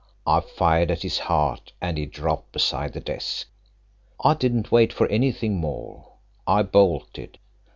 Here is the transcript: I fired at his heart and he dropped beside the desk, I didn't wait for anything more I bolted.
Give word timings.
I 0.25 0.39
fired 0.39 0.89
at 0.89 1.03
his 1.03 1.19
heart 1.19 1.73
and 1.79 1.95
he 1.95 2.07
dropped 2.07 2.53
beside 2.53 2.93
the 2.93 2.99
desk, 2.99 3.47
I 4.23 4.33
didn't 4.33 4.71
wait 4.71 4.91
for 4.91 5.05
anything 5.09 5.57
more 5.57 6.13
I 6.47 6.63
bolted. 6.63 7.37